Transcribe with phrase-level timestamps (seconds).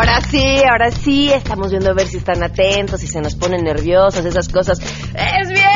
[0.00, 3.62] Ahora sí, ahora sí, estamos viendo a ver si están atentos, si se nos ponen
[3.62, 4.80] nerviosos, esas cosas.
[4.80, 5.69] ¡Es viernes!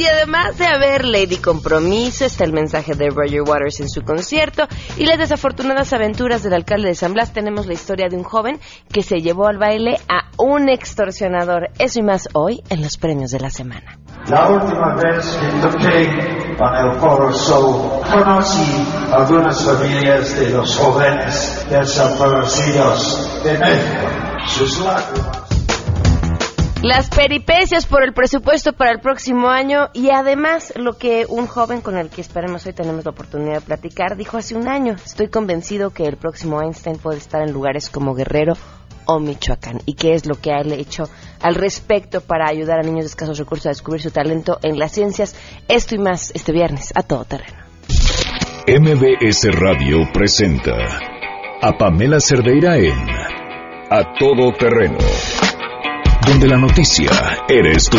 [0.00, 4.66] Y además de haber Lady Compromiso, está el mensaje de Roger Waters en su concierto
[4.96, 7.34] y las desafortunadas aventuras del alcalde de San Blas.
[7.34, 8.58] Tenemos la historia de un joven
[8.90, 11.68] que se llevó al baile a un extorsionador.
[11.78, 13.98] Eso y más hoy en los premios de la semana.
[14.26, 21.66] La última vez que toqué con el Foro Soul, conocí algunas familias de los jóvenes
[21.68, 24.08] desaparecidos de México.
[24.46, 25.39] Sus lágrimas.
[26.82, 31.82] Las peripecias por el presupuesto para el próximo año y además lo que un joven
[31.82, 34.94] con el que esperemos hoy tenemos la oportunidad de platicar dijo hace un año.
[34.94, 38.54] Estoy convencido que el próximo Einstein puede estar en lugares como Guerrero
[39.04, 41.04] o Michoacán y qué es lo que ha hecho
[41.42, 44.92] al respecto para ayudar a niños de escasos recursos a descubrir su talento en las
[44.92, 45.36] ciencias.
[45.68, 47.58] Esto y más este viernes a todo terreno.
[48.66, 50.76] MBS Radio presenta
[51.60, 52.94] a Pamela Cerdeira en
[53.90, 54.98] A Todo Terreno,
[56.26, 57.10] donde la noticia
[57.48, 57.98] eres tú.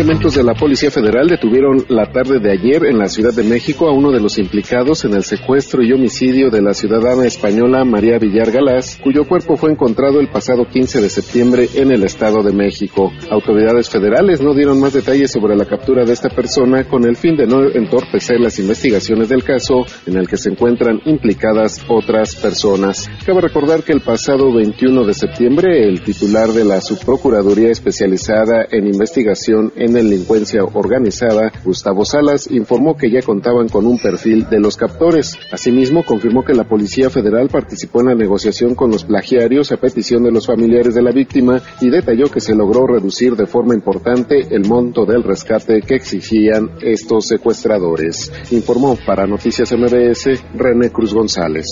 [0.00, 3.86] Elementos de la Policía Federal detuvieron la tarde de ayer en la Ciudad de México
[3.86, 8.18] a uno de los implicados en el secuestro y homicidio de la ciudadana española María
[8.18, 12.54] Villar Galás, cuyo cuerpo fue encontrado el pasado 15 de septiembre en el Estado de
[12.54, 13.12] México.
[13.30, 17.36] Autoridades federales no dieron más detalles sobre la captura de esta persona con el fin
[17.36, 23.06] de no entorpecer las investigaciones del caso en el que se encuentran implicadas otras personas.
[23.26, 28.86] Cabe recordar que el pasado 21 de septiembre el titular de la Subprocuraduría Especializada en
[28.86, 34.76] Investigación en delincuencia organizada, Gustavo Salas, informó que ya contaban con un perfil de los
[34.76, 35.36] captores.
[35.52, 40.22] Asimismo, confirmó que la Policía Federal participó en la negociación con los plagiarios a petición
[40.22, 44.40] de los familiares de la víctima y detalló que se logró reducir de forma importante
[44.50, 48.32] el monto del rescate que exigían estos secuestradores.
[48.50, 51.66] Informó para Noticias MBS René Cruz González.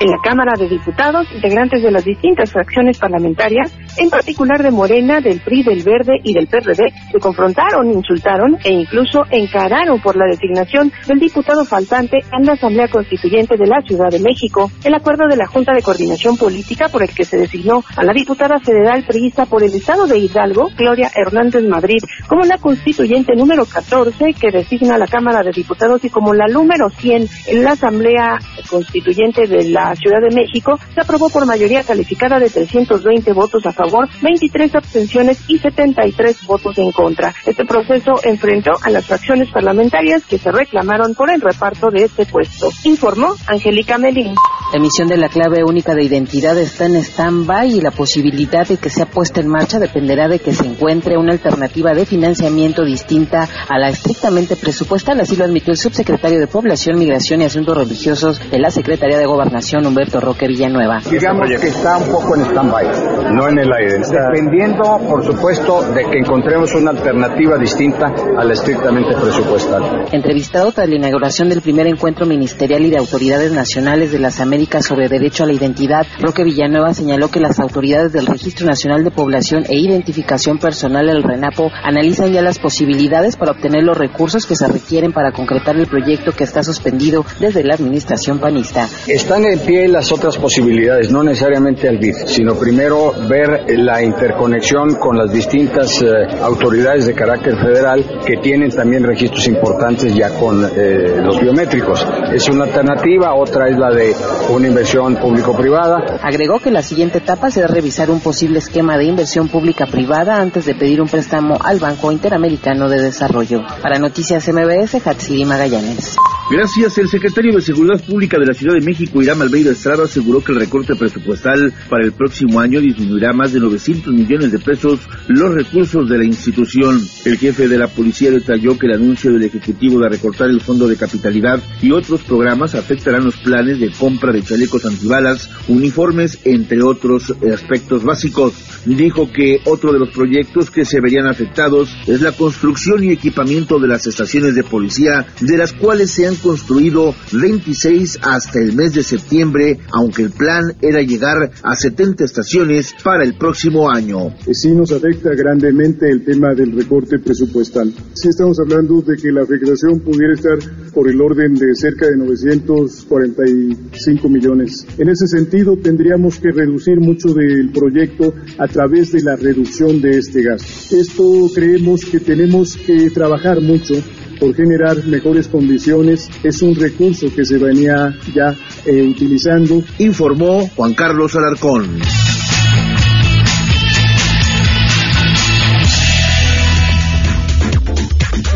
[0.00, 5.20] En la Cámara de Diputados, integrantes de las distintas fracciones parlamentarias, en particular de Morena,
[5.20, 10.26] del PRI, del Verde y del PRD, se confrontaron, insultaron e incluso encararon por la
[10.26, 14.70] designación del diputado faltante en la Asamblea Constituyente de la Ciudad de México.
[14.84, 18.12] El acuerdo de la Junta de Coordinación Política por el que se designó a la
[18.12, 23.66] diputada federal priista por el Estado de Hidalgo, Gloria Hernández Madrid, como la constituyente número
[23.66, 27.72] 14 que designa a la Cámara de Diputados y como la número 100 en la
[27.72, 28.38] Asamblea
[28.70, 33.72] Constituyente de la Ciudad de México, se aprobó por mayoría calificada de 320 votos a
[33.72, 33.81] favor,
[34.20, 37.34] 23 abstenciones y 73 votos en contra.
[37.46, 42.26] Este proceso enfrentó a las fracciones parlamentarias que se reclamaron por el reparto de este
[42.26, 44.34] puesto, informó Angélica Medín.
[44.72, 48.78] La emisión de la clave única de identidad está en stand-by y la posibilidad de
[48.78, 53.46] que sea puesta en marcha dependerá de que se encuentre una alternativa de financiamiento distinta
[53.68, 58.40] a la estrictamente presupuestal, así lo admitió el subsecretario de Población, Migración y Asuntos Religiosos
[58.50, 61.00] de la Secretaría de Gobernación, Humberto Roque Villanueva.
[61.10, 62.86] Digamos que está un poco en stand-by.
[63.34, 63.98] No en el aire.
[63.98, 68.06] Dependiendo, por supuesto, de que encontremos una alternativa distinta
[68.38, 70.06] a la estrictamente presupuestal.
[70.12, 74.61] Entrevistado tras la inauguración del primer encuentro ministerial y de autoridades nacionales de las Américas
[74.62, 79.10] Sobre Derecho a la Identidad, Roque Villanueva señaló que las autoridades del Registro Nacional de
[79.10, 84.56] Población e Identificación Personal, el RENAPO, analizan ya las posibilidades para obtener los recursos que
[84.56, 88.88] se requieren para concretar el proyecto que está suspendido desde la administración panista.
[89.06, 94.94] Están en pie las otras posibilidades, no necesariamente al BID, sino primero ver la interconexión
[94.94, 96.06] con las distintas eh,
[96.40, 102.06] autoridades de carácter federal que tienen también registros importantes ya con eh, los biométricos.
[102.32, 104.14] Es una alternativa, otra es la de
[104.52, 106.18] una inversión público-privada.
[106.22, 110.74] Agregó que la siguiente etapa será revisar un posible esquema de inversión pública-privada antes de
[110.74, 113.62] pedir un préstamo al Banco Interamericano de Desarrollo.
[113.80, 116.16] Para Noticias MBS, Hatsiri Magallanes.
[116.50, 116.98] Gracias.
[116.98, 120.52] El secretario de Seguridad Pública de la Ciudad de México, Irán Albeiro Estrada, aseguró que
[120.52, 125.54] el recorte presupuestal para el próximo año disminuirá más de 900 millones de pesos los
[125.54, 127.00] recursos de la institución.
[127.24, 130.86] El jefe de la policía detalló que el anuncio del Ejecutivo de recortar el fondo
[130.88, 136.82] de capitalidad y otros programas afectarán los planes de compra de chalecos antibalas, uniformes, entre
[136.82, 138.54] otros aspectos básicos.
[138.84, 143.78] Dijo que otro de los proyectos que se verían afectados es la construcción y equipamiento
[143.78, 148.94] de las estaciones de policía, de las cuales se han construido 26 hasta el mes
[148.94, 154.32] de septiembre, aunque el plan era llegar a 70 estaciones para el próximo año.
[154.52, 157.92] Sí nos afecta grandemente el tema del recorte presupuestal.
[158.14, 160.58] Sí estamos hablando de que la afectación pudiera estar
[160.92, 164.86] por el orden de cerca de 945 millones.
[164.98, 170.18] En ese sentido, tendríamos que reducir mucho del proyecto a través de la reducción de
[170.18, 170.96] este gasto.
[170.96, 173.94] Esto creemos que tenemos que trabajar mucho
[174.42, 176.28] por generar mejores condiciones.
[176.42, 178.52] Es un recurso que se venía ya
[178.84, 179.80] eh, utilizando.
[179.98, 182.00] Informó Juan Carlos Alarcón.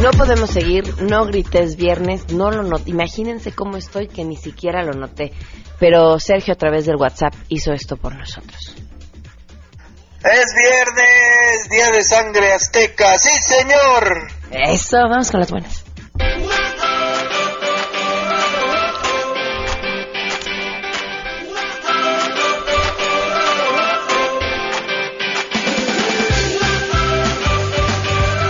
[0.03, 2.91] No podemos seguir, no grites viernes, no lo noté.
[2.91, 5.33] Imagínense cómo estoy que ni siquiera lo noté.
[5.79, 8.75] Pero Sergio a través del WhatsApp hizo esto por nosotros.
[10.25, 14.36] Es viernes, día de sangre azteca, sí señor.
[14.51, 15.85] Eso, vamos con las buenas.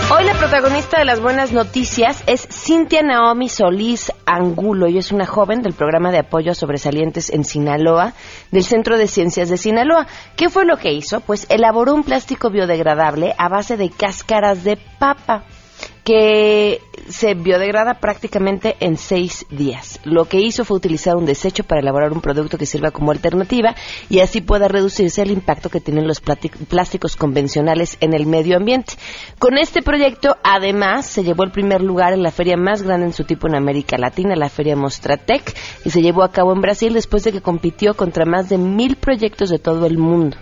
[0.09, 4.85] Hoy la protagonista de las buenas noticias es Cintia Naomi Solís Angulo.
[4.85, 8.13] Ella es una joven del programa de apoyo a sobresalientes en Sinaloa,
[8.51, 10.07] del Centro de Ciencias de Sinaloa.
[10.35, 11.19] ¿Qué fue lo que hizo?
[11.19, 15.43] Pues elaboró un plástico biodegradable a base de cáscaras de papa
[16.07, 19.99] que se biodegrada prácticamente en seis días.
[20.05, 23.75] Lo que hizo fue utilizar un desecho para elaborar un producto que sirva como alternativa
[24.09, 28.93] y así pueda reducirse el impacto que tienen los plásticos convencionales en el medio ambiente.
[29.37, 33.13] Con este proyecto, además, se llevó el primer lugar en la feria más grande en
[33.13, 35.53] su tipo en América Latina, la Feria Mostratec,
[35.83, 38.95] y se llevó a cabo en Brasil después de que compitió contra más de mil
[38.95, 40.37] proyectos de todo el mundo.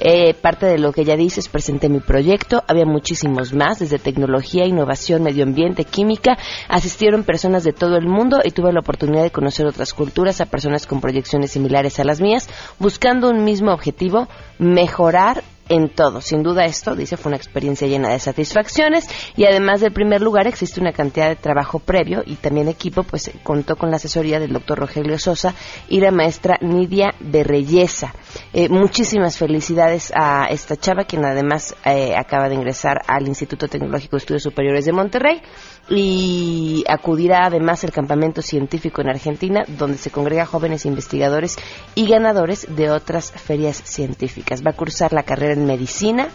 [0.00, 3.98] Eh, parte de lo que ella dice es presenté mi proyecto, había muchísimos más, desde
[3.98, 9.22] tecnología, innovación, medio ambiente, química, asistieron personas de todo el mundo y tuve la oportunidad
[9.22, 12.48] de conocer otras culturas, a personas con proyecciones similares a las mías,
[12.78, 14.28] buscando un mismo objetivo,
[14.58, 16.20] mejorar en todo.
[16.20, 20.46] Sin duda esto, dice, fue una experiencia llena de satisfacciones y además del primer lugar
[20.46, 24.52] existe una cantidad de trabajo previo y también equipo, pues contó con la asesoría del
[24.52, 25.54] doctor Rogelio Sosa
[25.88, 28.14] y la maestra Nidia Berreyesa.
[28.52, 34.16] Eh, muchísimas felicidades a esta chava, quien además eh, acaba de ingresar al Instituto Tecnológico
[34.16, 35.42] de Estudios Superiores de Monterrey
[35.90, 41.56] y acudirá además al campamento científico en Argentina, donde se congrega jóvenes investigadores
[41.94, 44.62] y ganadores de otras ferias científicas.
[44.64, 46.28] Va a cursar la carrera en medicina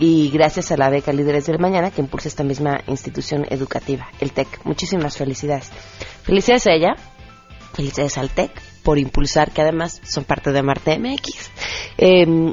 [0.00, 4.32] y gracias a la beca Líderes del Mañana que impulsa esta misma institución educativa, el
[4.32, 4.64] TEC.
[4.64, 5.70] Muchísimas felicidades.
[6.22, 6.96] Felicidades a ella,
[7.74, 8.50] felicidades al TEC
[8.82, 11.50] por impulsar, que además son parte de Marte MX.
[11.98, 12.52] Eh,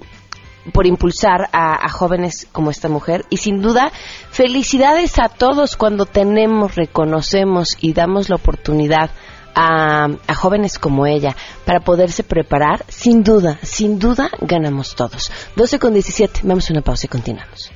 [0.74, 3.92] por impulsar a, a, jóvenes como esta mujer y sin duda
[4.32, 9.10] felicidades a todos cuando tenemos, reconocemos y damos la oportunidad
[9.56, 15.32] a, a, jóvenes como ella para poderse preparar, sin duda, sin duda ganamos todos.
[15.56, 17.72] 12 con 17, vamos a una pausa y continuamos.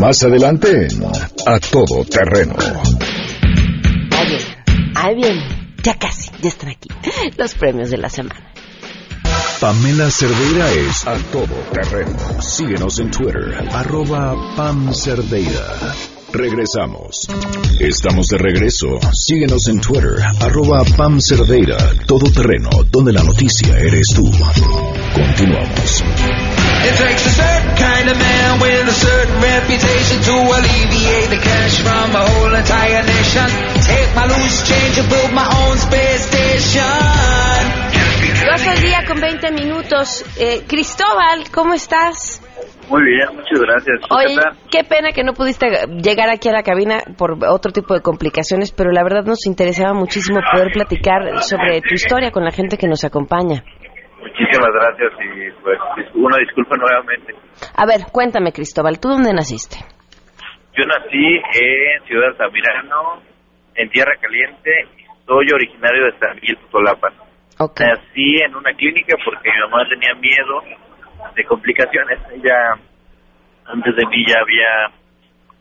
[0.00, 0.88] Más adelante,
[1.46, 2.54] a todo terreno.
[4.10, 6.88] Ahí vienen, ahí vienen, ya casi, ya están aquí,
[7.36, 8.55] los premios de la semana.
[9.60, 12.16] Pamela Cerdeira es a todo terreno.
[12.42, 15.94] Síguenos en Twitter, arroba Pam Cerdeira.
[16.30, 17.26] Regresamos.
[17.80, 18.98] Estamos de regreso.
[19.12, 24.30] Síguenos en Twitter, arroba Pam Cerdeira, todo terreno, donde la noticia eres tú.
[25.14, 26.04] Continuamos.
[26.84, 31.80] It takes a certain kind of man with a certain reputation to alleviate the cash
[31.80, 33.48] from a whole entire nation.
[33.80, 37.15] Take my loose change and build my own space station.
[38.56, 40.24] 12 del día con 20 minutos.
[40.40, 42.40] Eh, Cristóbal, ¿cómo estás?
[42.88, 44.00] Muy bien, muchas gracias.
[44.00, 44.32] ¿Tú Oye,
[44.72, 45.68] qué pena que no pudiste
[46.00, 49.92] llegar aquí a la cabina por otro tipo de complicaciones, pero la verdad nos interesaba
[49.92, 53.60] muchísimo poder platicar sobre tu historia con la gente que nos acompaña.
[54.24, 55.78] Muchísimas gracias y pues
[56.14, 57.34] una disculpa nuevamente.
[57.76, 59.84] A ver, cuéntame, Cristóbal, ¿tú dónde naciste?
[60.72, 61.28] Yo nací
[61.60, 63.20] en Ciudad Altamirano,
[63.74, 67.25] en Tierra Caliente, y soy originario de San Miguel Tutolapan.
[67.58, 67.80] Ok.
[67.80, 70.62] Nací en una clínica porque mi mamá tenía miedo
[71.34, 72.18] de complicaciones.
[72.32, 72.78] Ella,
[73.64, 74.92] antes de mí, ya había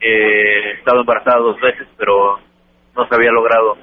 [0.02, 2.40] eh, estado embarazada dos veces, pero
[2.96, 3.78] no se había logrado.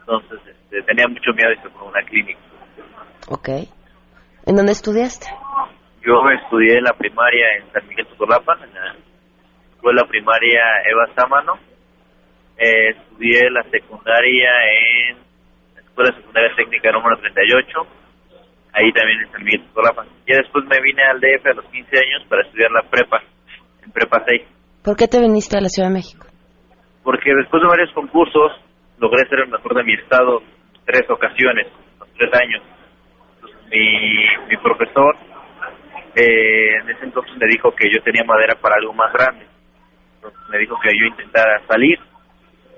[0.00, 2.40] Entonces, este, tenía mucho miedo y se fue a una clínica.
[3.28, 3.48] Ok.
[4.46, 5.26] ¿En dónde estudiaste?
[6.02, 8.94] Yo estudié la primaria en San Miguel Tutolapan, en la
[9.74, 11.58] escuela primaria Eva Sámano.
[12.56, 14.50] Eh, estudié la secundaria
[15.10, 15.27] en
[16.04, 17.86] la escuela secundaria técnica número 38,
[18.72, 20.06] ahí también en San Miguel Tutolapan.
[20.26, 23.22] Y después me vine al DF a los 15 años para estudiar la prepa,
[23.84, 24.42] en prepa 6,
[24.84, 26.28] ¿Por qué te viniste a la Ciudad de México?
[27.08, 28.52] porque después de varios concursos
[28.98, 30.42] logré ser el mejor de mi estado
[30.84, 31.66] tres ocasiones,
[31.98, 32.62] los tres años.
[33.34, 35.16] Entonces, mi, mi profesor
[36.14, 39.46] eh, en ese entonces me dijo que yo tenía madera para algo más grande.
[40.16, 41.98] Entonces me dijo que yo intentara salir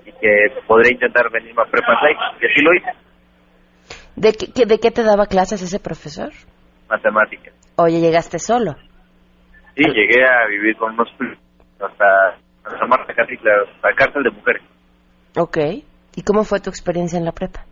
[0.05, 2.17] y que podría intentar venirme a Prepa 6.
[2.39, 2.91] Y así lo hice,
[4.15, 6.31] ¿De qué, de qué te daba clases ese profesor?
[6.89, 7.53] matemáticas.
[7.77, 8.73] Oye, llegaste solo.
[9.75, 11.07] Sí, llegué a vivir con unos
[11.79, 14.61] hasta Santa Marta, casi la, la cárcel de mujeres.
[15.37, 15.57] Ok.
[16.15, 17.63] ¿Y cómo fue tu experiencia en la prepa?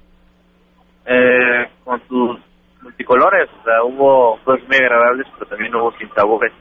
[1.05, 2.39] Eh, con sus
[2.81, 6.53] multicolores, o sea, hubo cosas muy agradables, pero también hubo sin sabores.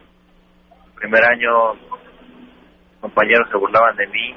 [0.88, 1.78] El primer año,
[3.00, 4.34] compañeros se burlaban de mí.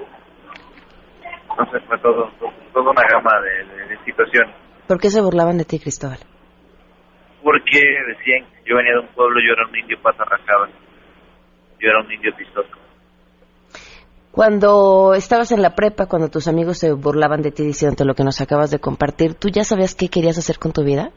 [1.49, 4.55] Entonces fue todo, todo- toda una gama de, de- de situaciones.
[4.87, 6.19] ¿Por qué se burlaban de ti, Cristóbal?
[7.43, 10.69] Porque decían que yo venía de un pueblo, yo era un indio pata rajada.
[11.79, 12.69] Yo era un indio pistoso.
[14.31, 18.23] Cuando estabas en la prepa, cuando tus amigos se burlaban de ti diciéndote lo que
[18.23, 21.09] nos acabas de compartir, ¿tú ya sabías qué querías hacer con tu vida?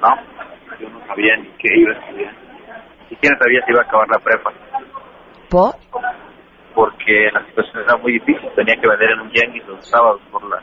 [0.00, 2.34] No, yo no sabía ni qué iba a estudiar.
[3.08, 4.52] Siquiera sabía si iba a acabar la prepa.
[5.50, 5.74] ¿Por?
[6.74, 8.48] porque la situación era muy difícil.
[8.54, 10.62] Tenía que vender en un tianguis los sábados por la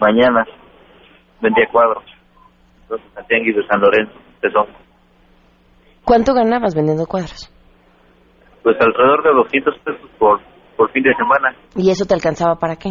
[0.00, 0.44] mañana.
[1.40, 2.04] Vendía cuadros.
[2.82, 4.14] Entonces, el tianguis de San Lorenzo,
[4.52, 4.78] Songo.
[6.04, 7.50] ¿Cuánto ganabas vendiendo cuadros?
[8.62, 10.40] Pues alrededor de 200 pesos por,
[10.76, 11.54] por fin de semana.
[11.76, 12.90] ¿Y eso te alcanzaba para qué?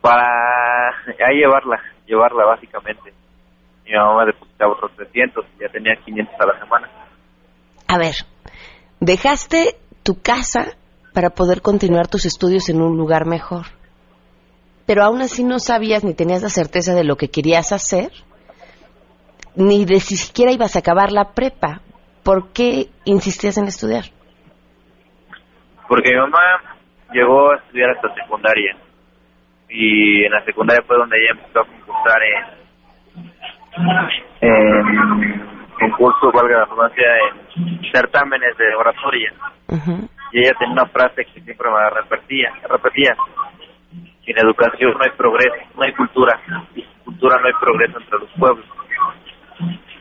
[0.00, 3.12] Para a llevarla, llevarla básicamente.
[3.84, 6.88] Mi mamá depositaba otros 300 y ya tenía 500 a la semana.
[7.88, 8.14] A ver,
[9.00, 10.76] dejaste tu casa
[11.14, 13.77] para poder continuar tus estudios en un lugar mejor.
[14.88, 18.08] Pero aún así no sabías ni tenías la certeza de lo que querías hacer,
[19.54, 21.82] ni de si siquiera ibas a acabar la prepa.
[22.24, 24.04] ¿Por qué insistías en estudiar?
[25.86, 26.40] Porque mi mamá
[27.12, 28.78] llegó a estudiar hasta secundaria.
[29.68, 32.22] Y en la secundaria fue donde ella empezó a concursar
[34.40, 39.34] en, en concursos, valga la redundancia, en certámenes de oratoria.
[40.32, 43.14] Y ella tenía una frase que siempre me repetía, repetía.
[44.28, 46.38] Sin educación no hay progreso, no hay cultura.
[46.74, 48.66] Y sin cultura no hay progreso entre los pueblos.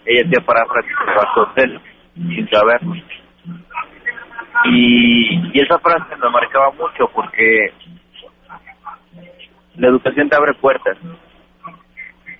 [0.05, 1.81] Ella hacía paráfrasis de Vasconcelos,
[2.13, 2.93] sin saberlo.
[4.65, 7.72] Y, y esa frase me marcaba mucho porque
[9.77, 10.98] la educación te abre puertas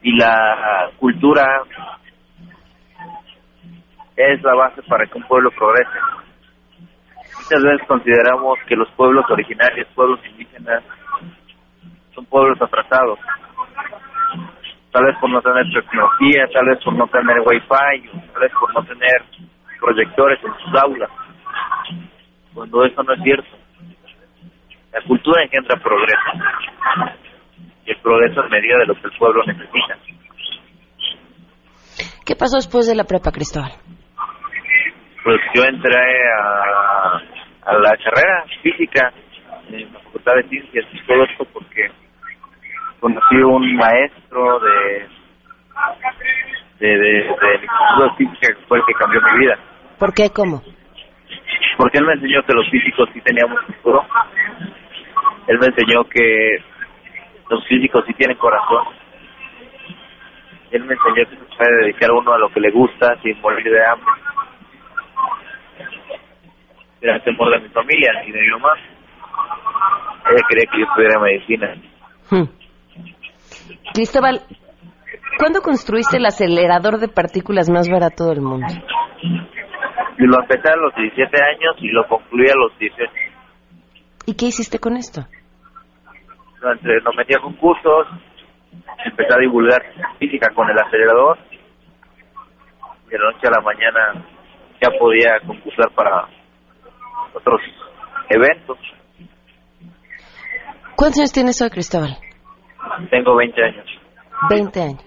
[0.02, 1.46] y la cultura
[4.18, 6.00] es la base para que un pueblo progrese.
[7.44, 10.84] Muchas veces consideramos que los pueblos originarios, pueblos indígenas,
[12.18, 13.20] son pueblos atrasados.
[14.92, 18.74] Tal vez por no tener tecnología, tal vez por no tener wifi, tal vez por
[18.74, 19.22] no tener
[19.80, 21.12] proyectores en sus aulas.
[22.56, 23.56] Cuando eso no es cierto.
[24.94, 26.32] La cultura engendra progreso.
[27.86, 29.98] Y el progreso es medida de lo que el pueblo necesita.
[32.26, 33.74] ¿Qué pasó después de la prepa, Cristóbal?
[35.24, 36.02] Pues yo entré
[36.34, 37.22] a,
[37.66, 39.14] a la carrera física
[39.70, 41.92] en la Facultad de Ciencias y todo esto porque
[43.00, 45.08] conocí un maestro de
[46.80, 49.58] de, de, de Física que fue el que cambió mi vida.
[49.98, 50.30] ¿Por qué?
[50.30, 50.62] ¿Cómo?
[51.78, 54.04] Porque él me enseñó que los físicos sí teníamos futuro.
[55.48, 56.58] Él me enseñó que
[57.50, 58.84] los físicos sí tienen corazón.
[60.72, 63.72] Él me enseñó que se puede dedicar uno a lo que le gusta sin morir
[63.72, 64.08] de hambre.
[67.02, 68.74] Era el temor de mi familia y de mi mamá.
[70.30, 71.74] Ella quería que yo estudiara medicina.
[72.30, 72.57] Hmm.
[73.94, 74.42] Cristóbal,
[75.38, 78.66] ¿Cuándo construiste el acelerador de partículas más barato del mundo?
[79.22, 83.12] Y lo empecé a los 17 años y lo concluí a los 18.
[84.26, 85.22] ¿Y qué hiciste con esto?
[86.56, 88.08] Entonces, nos metí a concursos,
[89.06, 89.80] empecé a divulgar
[90.18, 91.38] física con el acelerador.
[93.08, 94.26] De la noche a la mañana
[94.82, 96.28] ya podía concursar para
[97.36, 97.62] otros
[98.30, 98.78] eventos.
[100.96, 102.18] ¿Cuántos años tienes hoy, Cristóbal?
[103.10, 103.86] Tengo 20 años.
[104.50, 105.04] 20 años.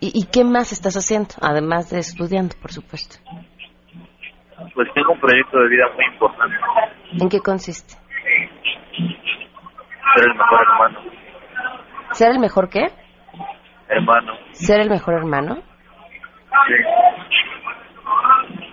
[0.00, 1.34] ¿Y, ¿Y qué más estás haciendo?
[1.40, 3.16] Además de estudiando, por supuesto.
[4.74, 6.56] Pues tengo un proyecto de vida muy importante.
[7.20, 7.94] ¿En qué consiste?
[10.14, 11.00] Ser el mejor hermano.
[12.12, 12.86] ¿Ser el mejor qué?
[13.88, 14.32] Hermano.
[14.52, 15.56] ¿Ser el mejor hermano?
[16.66, 16.74] Sí.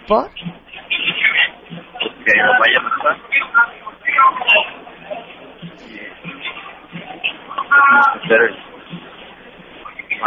[0.07, 0.29] ¿Por?
[0.29, 3.11] Porque mi mamá ya no está.
[8.27, 8.41] Ser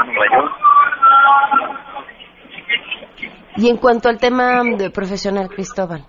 [0.06, 0.50] mayor.
[3.56, 6.04] Y en cuanto al tema de profesional, Cristóbal.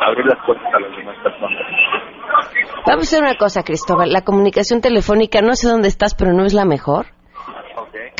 [0.00, 1.60] Abrir las puertas a las demás personas.
[2.86, 4.12] Vamos a hacer una cosa, Cristóbal.
[4.12, 7.06] La comunicación telefónica, no sé dónde estás, pero no es la mejor.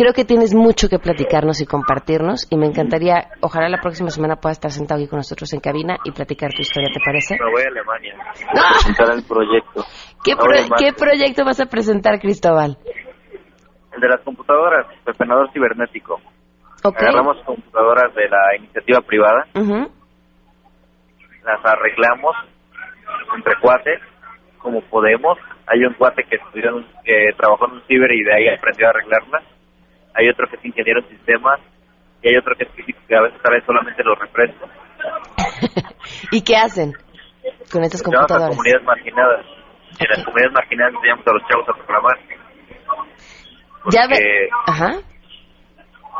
[0.01, 4.37] Creo que tienes mucho que platicarnos y compartirnos y me encantaría, ojalá la próxima semana
[4.37, 7.37] puedas estar sentado aquí con nosotros en cabina y platicar tu historia, ¿te parece?
[7.39, 8.15] Me voy a Alemania.
[8.51, 9.85] Voy a presentar el proyecto.
[10.25, 10.95] ¿Qué, Me voy pro- a ¿Qué Alemania.
[10.97, 12.79] proyecto vas a presentar, Cristóbal?
[13.93, 16.15] El de las computadoras, pepenador cibernético.
[16.83, 16.97] Ok.
[17.03, 19.93] Agarramos computadoras de la iniciativa privada, Ujú.
[21.45, 22.37] las arreglamos
[23.37, 24.01] entre cuates,
[24.61, 25.37] como podemos.
[25.67, 28.91] Hay un cuate que estudió, que trabajó en un ciber y de ahí aprendió a
[28.91, 29.45] arreglarlas.
[30.15, 31.61] Hay otro que es ingeniero en sistemas
[32.23, 34.71] y hay otro que es físico que a veces trae solamente los refrescos.
[36.33, 36.93] ¿Y qué hacen
[37.73, 38.51] con estas a computadoras?
[38.51, 39.47] comunidades marginadas.
[39.99, 42.19] En las comunidades marginadas enseñamos a los chavos a programar.
[43.93, 44.17] Ya ve.
[44.17, 44.91] Porque Ajá.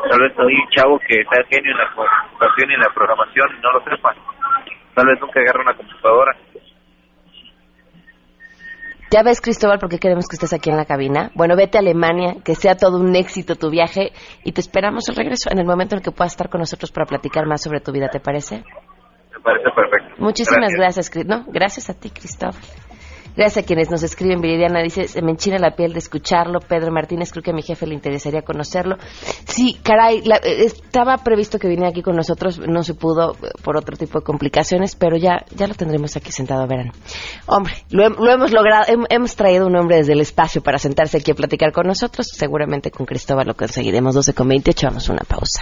[0.09, 3.47] tal vez hay un chavo que sea genio en la computación y en la programación
[3.57, 4.15] y no lo sepa.
[4.95, 6.31] Tal vez nunca agarre una computadora.
[9.11, 11.31] Ya ves, Cristóbal, por qué queremos que estés aquí en la cabina.
[11.35, 14.13] Bueno, vete a Alemania, que sea todo un éxito tu viaje
[14.45, 16.91] y te esperamos el regreso en el momento en el que puedas estar con nosotros
[16.91, 18.63] para platicar más sobre tu vida, ¿te parece?
[19.33, 20.15] Me parece perfecto.
[20.17, 22.55] Muchísimas gracias, Cris- No, gracias a ti, Cristóbal.
[23.35, 24.41] Gracias a quienes nos escriben.
[24.41, 26.59] Viridiana dice, se me enchina la piel de escucharlo.
[26.59, 28.97] Pedro Martínez, creo que a mi jefe le interesaría conocerlo.
[29.45, 33.49] Sí, caray, la- eh, estaba previsto que viniera aquí con nosotros, no se pudo eh,
[33.63, 36.91] por otro tipo de complicaciones, pero ya, ya lo tendremos aquí sentado, verán.
[37.47, 41.17] Hombre, lo, lo hemos logrado, hem- hemos traído un hombre desde el espacio para sentarse
[41.17, 42.27] aquí a platicar con nosotros.
[42.31, 44.13] Seguramente con Cristóbal lo conseguiremos.
[44.15, 45.61] 12 con 28, vamos una pausa.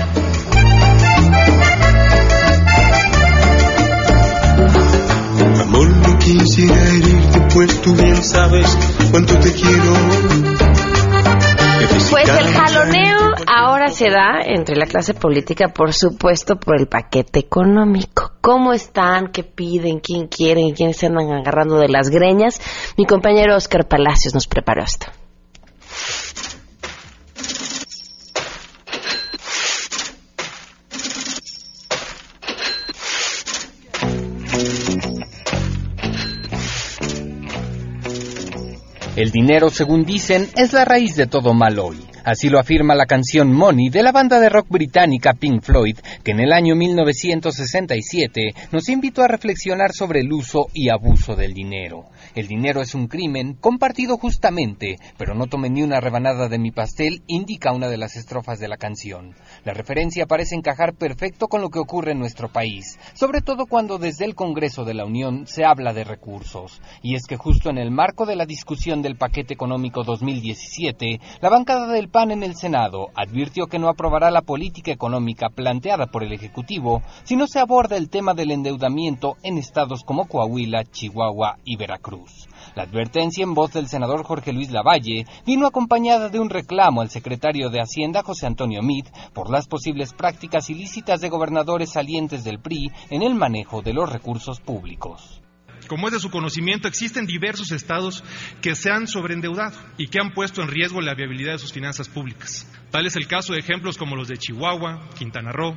[6.41, 8.77] Quisiera herirte, pues tú bien sabes
[9.11, 9.93] cuánto te quiero.
[12.09, 17.39] Pues el jaloneo ahora se da entre la clase política, por supuesto, por el paquete
[17.39, 18.31] económico.
[18.41, 19.27] ¿Cómo están?
[19.31, 19.99] ¿Qué piden?
[19.99, 20.65] ¿Quién quieren?
[20.65, 22.59] ¿Y quiénes se andan agarrando de las greñas?
[22.97, 25.07] Mi compañero Oscar Palacios nos preparó esto.
[39.21, 41.97] El dinero, según dicen, es la raíz de todo mal hoy.
[42.23, 46.31] Así lo afirma la canción Money de la banda de rock británica Pink Floyd, que
[46.31, 52.09] en el año 1967 nos invitó a reflexionar sobre el uso y abuso del dinero.
[52.35, 56.69] El dinero es un crimen compartido justamente, pero no tome ni una rebanada de mi
[56.69, 59.33] pastel, indica una de las estrofas de la canción.
[59.65, 63.97] La referencia parece encajar perfecto con lo que ocurre en nuestro país, sobre todo cuando
[63.97, 66.81] desde el Congreso de la Unión se habla de recursos.
[67.01, 71.49] Y es que justo en el marco de la discusión del paquete económico 2017, la
[71.49, 76.23] bancada del PAN en el Senado advirtió que no aprobará la política económica planteada por
[76.23, 81.57] el Ejecutivo si no se aborda el tema del endeudamiento en estados como Coahuila, Chihuahua
[81.63, 82.49] y Veracruz.
[82.75, 87.09] La advertencia en voz del senador Jorge Luis Lavalle vino acompañada de un reclamo al
[87.09, 92.59] secretario de Hacienda José Antonio Meade por las posibles prácticas ilícitas de gobernadores salientes del
[92.59, 95.40] PRI en el manejo de los recursos públicos.
[95.91, 98.23] Como es de su conocimiento, existen diversos estados
[98.61, 102.07] que se han sobreendeudado y que han puesto en riesgo la viabilidad de sus finanzas
[102.07, 102.65] públicas.
[102.91, 105.75] Tal es el caso de ejemplos como los de Chihuahua, Quintana Roo,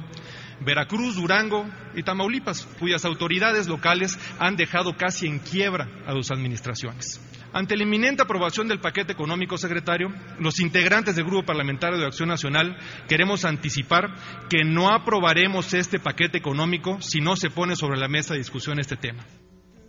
[0.60, 7.20] Veracruz, Durango y Tamaulipas, cuyas autoridades locales han dejado casi en quiebra a sus administraciones.
[7.52, 12.28] Ante la inminente aprobación del paquete económico, secretario, los integrantes del Grupo Parlamentario de Acción
[12.28, 12.76] Nacional
[13.08, 14.14] queremos anticipar
[14.48, 18.78] que no aprobaremos este paquete económico si no se pone sobre la mesa de discusión
[18.78, 19.24] este tema.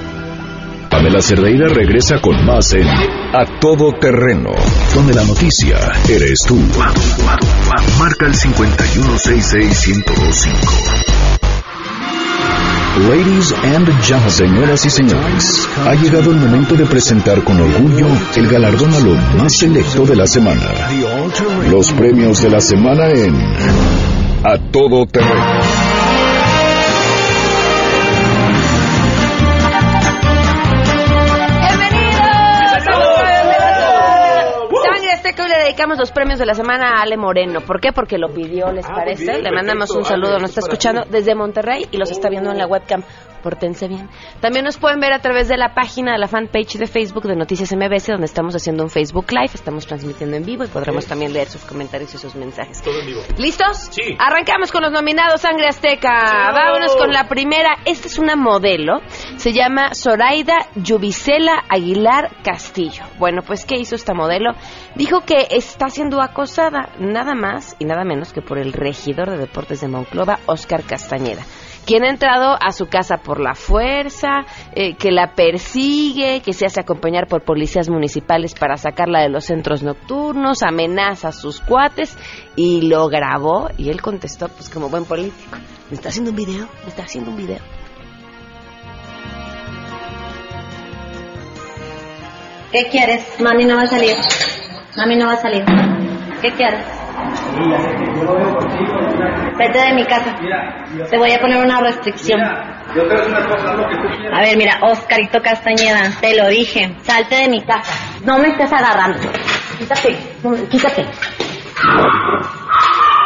[0.97, 4.55] Pamela Cerdeira regresa con más en A Todo Terreno,
[4.95, 5.77] donde la noticia
[6.09, 6.59] eres tú.
[7.99, 10.57] Marca el 5166125.
[13.11, 18.49] Ladies and gentlemen, señoras y señores, ha llegado el momento de presentar con orgullo el
[18.49, 20.89] galardón a lo más selecto de la semana.
[21.71, 23.35] Los premios de la semana en
[24.45, 25.61] A Todo Terreno.
[35.77, 37.61] Dedicamos los premios de la semana a Ale Moreno.
[37.61, 37.93] ¿Por qué?
[37.93, 39.43] Porque lo pidió, ¿les parece?
[39.43, 42.67] le mandamos un saludo, nos está escuchando desde Monterrey y los está viendo en la
[42.67, 43.03] webcam.
[43.47, 44.11] Pórtense bien.
[44.41, 47.37] También nos pueden ver a través de la página de la fanpage de Facebook de
[47.37, 49.53] Noticias MBS, donde estamos haciendo un Facebook Live.
[49.55, 52.83] Estamos transmitiendo en vivo y podremos también leer sus comentarios y sus mensajes.
[52.83, 53.21] Todo en vivo.
[53.39, 53.89] ¿Listos?
[53.93, 54.17] Sí.
[54.19, 56.51] Arrancamos con los nominados Sangre Azteca.
[56.53, 57.77] Vámonos con la primera.
[57.85, 58.99] Esta es una modelo.
[59.37, 63.05] Se llama Zoraida Yubicela Aguilar Castillo.
[63.21, 64.55] Bueno, pues, ¿qué hizo esta modelo?
[64.97, 69.39] Dijo que está siendo acosada nada más y nada menos que por el regidor de
[69.39, 71.45] deportes de Monclova, Oscar Castañeda
[71.87, 74.45] quien ha entrado a su casa por la fuerza,
[74.75, 79.45] eh, que la persigue, que se hace acompañar por policías municipales para sacarla de los
[79.45, 82.19] centros nocturnos, amenaza a sus cuates
[82.57, 86.69] y lo grabó y él contestó pues como buen político, ¿me está haciendo un video?
[86.83, 87.61] ¿Me está haciendo un video?
[92.73, 93.41] ¿Qué quieres?
[93.41, 94.17] Mami no va a salir.
[94.97, 95.65] Mami no va a salir.
[96.43, 96.85] ¿Qué quieres?
[99.59, 100.35] Vete de mi casa.
[101.11, 102.41] Te voy a poner una restricción.
[102.43, 106.95] A ver, mira, Oscarito Castañeda, te lo dije.
[107.03, 107.93] Salte de mi casa.
[108.25, 109.19] No me estés agarrando.
[109.79, 110.17] Quítate,
[110.71, 111.07] quítate.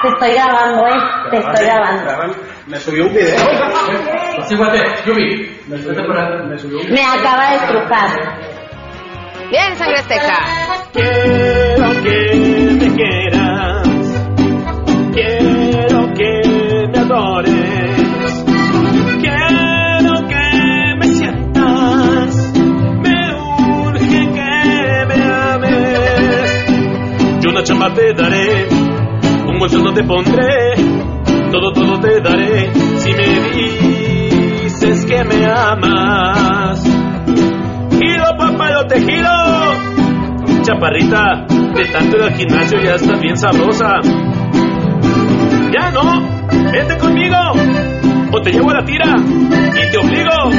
[0.03, 1.01] Te estoy grabando, eh.
[1.31, 2.03] Te estoy grabando.
[2.66, 3.37] Me subió un video.
[6.90, 8.11] Me acaba de estrujar.
[9.51, 10.38] Bien, sangre azteca.
[27.81, 28.69] Chamba te daré.
[29.47, 30.75] Un buen sueldo te pondré.
[31.51, 32.71] Todo, todo te daré.
[32.99, 36.83] Si me dices que me amas.
[37.99, 39.31] Giro, papá, yo te giro.
[40.62, 44.01] Chaparrita, de tanto ir al gimnasio ya estás bien sabrosa.
[45.73, 46.21] Ya no,
[46.71, 47.37] vente conmigo.
[48.33, 50.51] O te llevo a la tira y te obligo.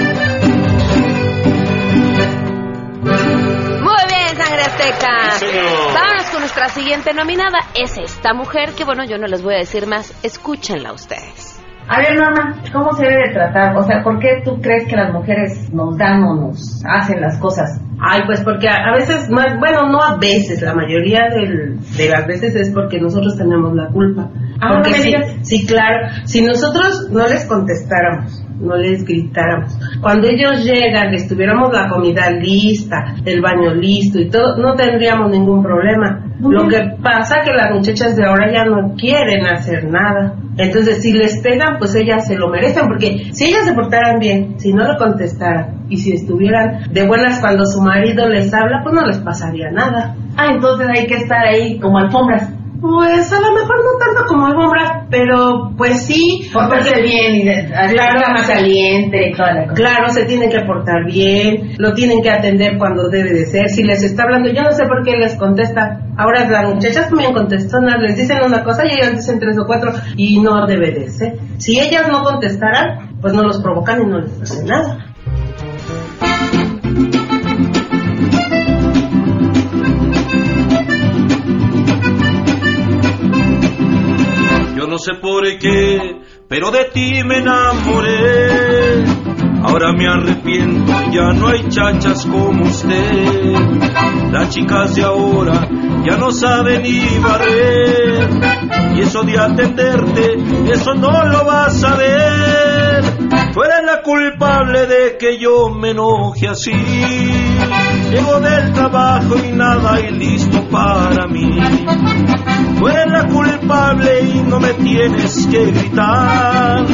[3.03, 5.31] Muy bien, sangre azteca.
[5.37, 6.20] Sí, señor.
[6.41, 7.59] Nuestra siguiente nominada.
[7.75, 10.11] Es esta mujer que, bueno, yo no les voy a decir más.
[10.23, 11.61] Escúchenla ustedes.
[11.87, 13.77] A ver, Norma, ¿cómo se debe de tratar?
[13.77, 17.37] O sea, ¿por qué tú crees que las mujeres nos dan o nos hacen las
[17.37, 17.79] cosas?
[18.01, 22.25] Ay, pues porque a, veces, más- bueno, no a veces, la mayoría del- de las
[22.25, 24.29] veces es porque nosotros tenemos la culpa.
[24.61, 25.35] Ah, porque no me sí, digas.
[25.43, 31.71] sí, claro, si nosotros no les contestáramos, no les gritáramos, cuando ellos llegan, les tuviéramos
[31.73, 36.25] la comida lista, el baño listo y todo, no tendríamos ningún problema.
[36.39, 40.35] Lo que pasa que las muchachas de ahora ya no quieren hacer nada.
[40.57, 44.59] Entonces, si les pegan, pues ellas se lo merecen, porque si ellas se portaran bien,
[44.59, 48.95] si no le contestaran y si estuvieran de buenas cuando su marido les habla, pues
[48.95, 50.15] no les pasaría nada.
[50.35, 52.60] Ah, entonces hay que estar ahí como alfombras.
[52.81, 56.49] Pues a lo mejor no tanto como alfombras, pero pues sí.
[56.51, 59.73] Portarse porque- bien y de- claro, cama caliente y toda la cosa.
[59.75, 63.69] Claro, se tienen que portar bien, lo tienen que atender cuando debe de ser.
[63.69, 65.99] Si les está hablando, yo no sé por qué les contesta.
[66.17, 69.91] Ahora las muchachas también contestan, les dicen una cosa y ellas dicen tres o cuatro
[70.17, 71.37] y no debe de ser.
[71.59, 75.10] Si ellas no contestaran, pues no los provocan y no les hacen nada.
[85.01, 89.03] Sé por qué, pero de ti me enamoré.
[89.63, 93.53] Ahora me arrepiento, ya no hay chachas como usted.
[94.31, 95.67] Las chicas de ahora
[96.05, 98.29] ya no saben ni barrer.
[98.95, 100.37] Y eso de atenderte,
[100.71, 103.03] eso no lo vas a ver.
[103.53, 106.71] Tú la culpable de que yo me enoje así.
[108.11, 111.57] Llego del trabajo y nada hay listo para mí.
[112.77, 116.85] Tú eres la culpable y no me tienes que gritar.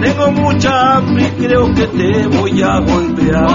[0.00, 3.48] Tengo mucha hambre y creo que te voy a golpear.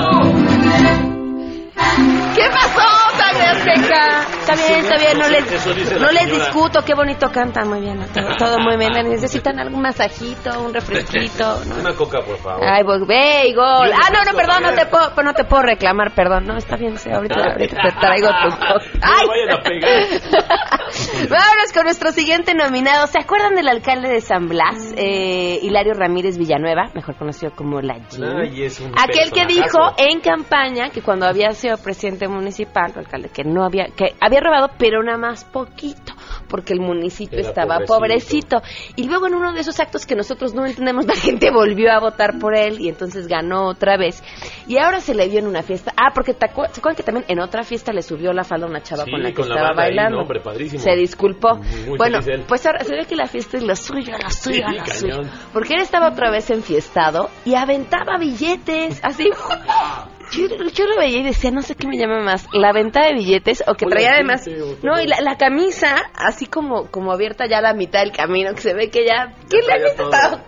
[2.35, 4.21] ¿Qué pasó, sangre azteca?
[4.39, 8.35] Está bien, está bien, no les, no les discuto, qué bonito cantan, muy bien, todo,
[8.37, 8.93] todo muy bien.
[9.09, 11.75] Necesitan algún masajito, un refresquito, ¿no?
[11.79, 12.63] Una coca, por favor.
[12.63, 13.91] Ay, pues, ve y gol.
[13.93, 16.45] Ah, no, no, perdón, no te puedo, pues, no te puedo reclamar, perdón.
[16.45, 18.75] No, está bien, sí, ahorita, ahorita te traigo tu coca.
[19.01, 19.25] ¡Ay!
[21.29, 23.07] Vámonos con nuestro siguiente nominado.
[23.07, 27.95] ¿Se acuerdan del alcalde de San Blas, eh, Hilario Ramírez Villanueva, mejor conocido como La
[27.95, 33.63] un Aquel que dijo en campaña que cuando había sido presidente municipal, alcalde, que no
[33.63, 36.13] había, que había robado, pero nada más poquito,
[36.49, 38.61] porque el municipio Era estaba pobrecito.
[38.95, 41.99] Y luego en uno de esos actos que nosotros no entendemos, la gente volvió a
[41.99, 44.23] votar por él y entonces ganó otra vez.
[44.67, 45.93] Y ahora se le vio en una fiesta.
[45.95, 48.81] Ah, porque ¿se acuerdan que también en otra fiesta le subió la falda a una
[48.81, 50.17] chava Sí, con la que con la estaba ahí, bailando?
[50.17, 50.81] no, hombre, padrísimo.
[50.81, 51.55] Se disculpó.
[51.87, 54.77] Muy bueno, pues ahora se ve que la fiesta es lo suyo, lo suyo, Sí,
[54.77, 54.85] lo
[55.21, 55.29] suyo.
[55.53, 59.29] Porque él estaba otra vez enfiestado y aventaba billetes, así.
[60.31, 63.13] Yo, yo lo veía y decía, no sé qué me llama más, la venta de
[63.13, 64.45] billetes o que la traía además,
[64.83, 68.53] no, y la, la camisa así como como abierta ya a la mitad del camino,
[68.53, 70.41] que se ve que ya, ¿quién le ha estado?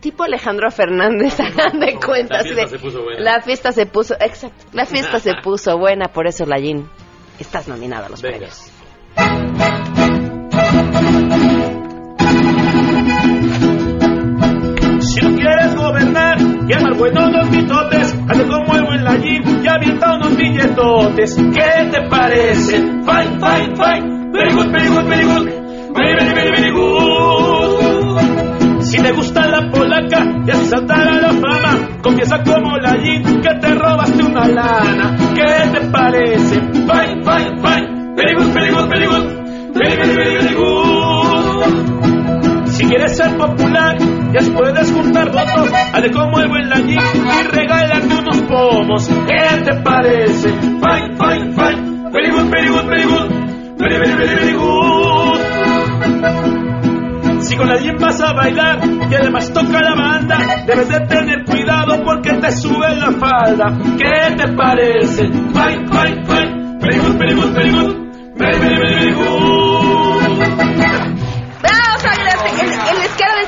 [0.00, 2.42] Tipo Alejandro Fernández, hagan de cuentas.
[2.42, 3.20] fiesta de- se puso buena.
[3.20, 6.90] La fiesta se puso, exacto, la fiesta se puso buena, por eso la Jean,
[7.38, 8.38] estás nominada a los Venga.
[8.48, 9.70] premios.
[15.00, 16.29] Si no quieres gobernar,
[16.70, 21.36] llamar bueno los mitotes, hazte como el buen Layín y avienta unos billetotes.
[21.36, 22.76] ¿Qué te parece?
[22.76, 24.30] Fine, fine, fine.
[24.32, 25.50] Very good, very good, very good.
[25.92, 28.20] Very, very, very, very good.
[28.82, 33.74] Si te gusta la polaca y así saltará la fama, confiesa como Layín que te
[33.74, 35.16] robaste una lana.
[35.34, 36.60] ¿Qué te parece?
[36.60, 38.14] Fine, fine, fine.
[38.16, 39.40] Very good, very good, very good.
[39.74, 41.19] Very, very, very, very good.
[42.90, 43.96] Quieres ser popular,
[44.32, 45.70] ya puedes juntar votos.
[45.92, 46.98] Hazle como el buen y
[47.52, 49.08] regálate unos pomos.
[49.28, 50.48] ¿Qué te parece?
[50.50, 52.10] Fine, fine, fine.
[52.10, 53.30] Very good, very good, very good.
[53.78, 55.38] Very, very, very good.
[57.44, 62.02] Si con alguien vas a bailar y además toca la banda, debes de tener cuidado
[62.04, 63.72] porque te sube la falda.
[63.98, 65.28] ¿Qué te parece?
[65.28, 66.78] Fine, fine, fine.
[66.80, 67.96] Very good, very good, very good.
[68.34, 69.79] Very, very, very, very good.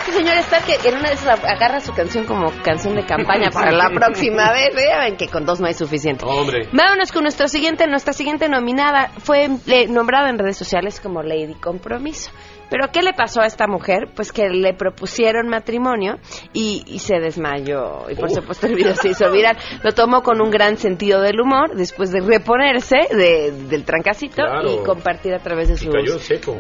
[0.02, 3.50] Este señor está que en una de esas agarra su canción como canción de campaña
[3.50, 4.74] para la próxima vez.
[4.76, 4.88] ¿eh?
[4.88, 6.24] Ya ven que con dos no hay suficiente.
[6.24, 6.68] Hombre.
[6.72, 9.12] Vámonos con nuestro siguiente, nuestra siguiente nominada.
[9.18, 12.32] Fue eh, nombrada en redes sociales como Lady Compromiso.
[12.72, 14.08] Pero ¿qué le pasó a esta mujer?
[14.16, 16.16] Pues que le propusieron matrimonio
[16.54, 18.08] y, y se desmayó.
[18.10, 19.58] Y por supuesto el video se hizo viral.
[19.82, 24.72] Lo tomó con un gran sentido del humor después de reponerse de- del trancacito Claro.
[24.72, 25.92] y compartir a través de sus,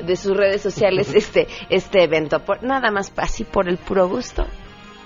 [0.04, 2.40] de sus redes sociales este, este evento.
[2.40, 4.44] Por, nada más así por el puro gusto.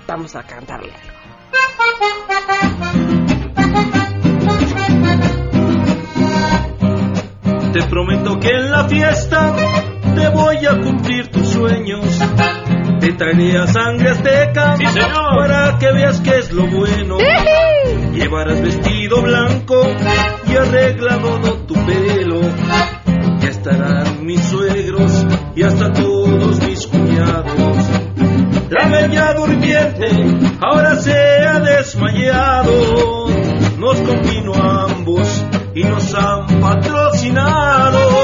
[0.09, 2.17] Vamos a cantarle algo.
[7.73, 9.55] Te prometo que en la fiesta
[10.17, 12.19] te voy a cumplir tus sueños.
[13.01, 14.77] Te traería sangre azteca.
[14.77, 15.39] Sí, señor.
[15.39, 17.19] Para que veas que es lo bueno.
[18.13, 19.87] Llevarás vestido blanco
[20.49, 22.41] y arreglado todo tu pelo.
[23.41, 27.77] Ya estarán mis suegros y hasta todos mis cuñados.
[28.71, 30.09] La bella durmiente
[30.61, 33.29] ahora se ha desmayado.
[33.79, 38.16] Nos convino ambos y nos han patrocinado.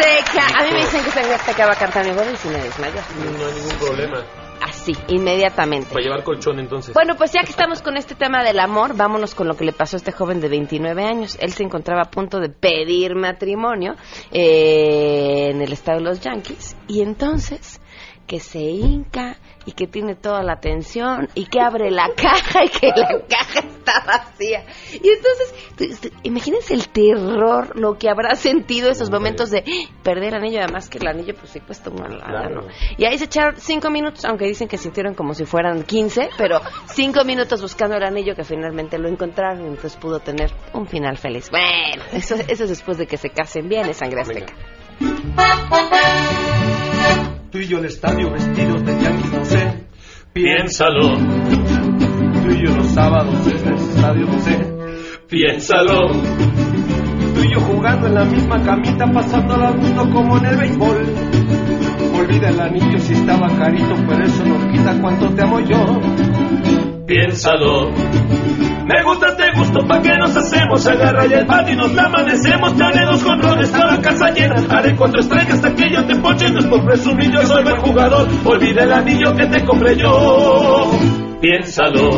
[0.00, 0.58] Azteca!
[0.58, 2.58] A mí me dicen que sangre azteca va a cantar mi boda y si me
[2.58, 3.00] desmayo.
[3.16, 4.24] No hay ningún problema.
[4.60, 5.88] Así, inmediatamente.
[5.88, 6.92] Para llevar colchón entonces.
[6.92, 9.72] Bueno, pues ya que estamos con este tema del amor, vámonos con lo que le
[9.72, 11.38] pasó a este joven de 29 años.
[11.40, 13.94] Él se encontraba a punto de pedir matrimonio
[14.30, 17.80] eh, en el estado de los Yankees y entonces
[18.30, 22.68] que se hinca y que tiene toda la atención y que abre la caja y
[22.68, 24.64] que la caja está vacía.
[24.92, 29.92] Y entonces, imagínense el terror, lo que habrá sentido esos momentos de ¡ah!
[30.04, 32.48] perder el anillo, además que el anillo pues sí cuesta una lana.
[32.50, 32.68] ¿no?
[32.96, 36.60] Y ahí se echaron cinco minutos, aunque dicen que sintieron como si fueran 15, pero
[36.86, 41.18] cinco minutos buscando el anillo que finalmente lo encontraron y entonces pudo tener un final
[41.18, 41.50] feliz.
[41.50, 44.54] Bueno, eso, eso es después de que se casen bien, es sangre azteca.
[47.50, 49.86] Tú y yo el estadio vestidos de yanquis, no sé.
[50.32, 54.58] Piénsalo, Tú y yo los sábados en el estadio, no sé.
[55.28, 56.08] piénsalo.
[57.34, 61.06] Tú y yo jugando en la misma camita, pasando a gusto como en el béisbol.
[62.18, 66.00] Olvida el anillo si estaba carito, pero eso no quita cuánto te amo yo.
[67.06, 67.90] Piénsalo.
[68.92, 70.84] Me gusta, te gusto, ¿pa' qué nos hacemos?
[70.86, 72.76] Agarra ya el patio y nos la amanecemos.
[72.76, 74.56] Te haré dos controles, toda la casa llena.
[74.68, 76.50] Haré cuatro estrellas hasta que yo te poche.
[76.50, 78.26] No es por presumir, yo soy buen jugador.
[78.44, 80.90] Olvida el anillo que te compré yo.
[81.40, 82.08] Piénsalo.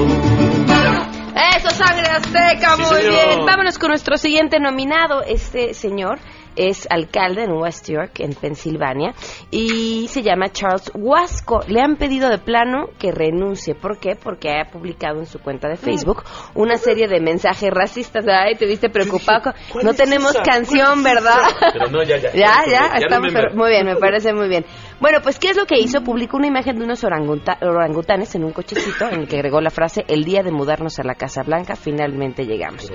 [1.56, 3.11] Eso, sangre azteca, Sí, muy señor.
[3.11, 3.46] bien.
[3.46, 5.22] Vámonos con nuestro siguiente nominado.
[5.22, 6.18] Este señor
[6.56, 9.14] es alcalde en West York, en Pensilvania,
[9.50, 11.60] y se llama Charles Wasco.
[11.68, 13.74] Le han pedido de plano que renuncie.
[13.74, 14.16] ¿Por qué?
[14.16, 16.22] Porque ha publicado en su cuenta de Facebook
[16.54, 18.26] una serie de mensajes racistas.
[18.28, 19.52] Ay, te viste preocupado.
[19.72, 21.38] ¿cuál No tenemos canción, ¿verdad?
[21.72, 22.32] Pero no, ya, ya.
[22.42, 24.64] Ya, ya, estamos muy bien, me parece muy bien.
[25.02, 26.02] Bueno, pues ¿qué es lo que hizo?
[26.02, 29.70] Publicó una imagen de unos oranguta- orangutanes en un cochecito en el que agregó la
[29.70, 32.88] frase el día de mudarnos a la Casa Blanca finalmente llegamos.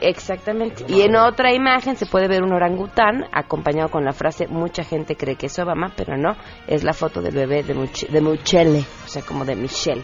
[0.00, 0.84] Exactamente.
[0.88, 5.14] Y en otra imagen se puede ver un orangután acompañado con la frase mucha gente
[5.16, 8.84] cree que es Obama, pero no, es la foto del bebé de, Much- de Michelle,
[9.04, 10.02] o sea, como de Michelle,